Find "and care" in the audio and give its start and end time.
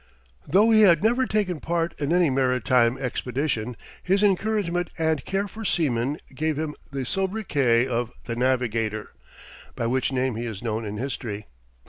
4.97-5.47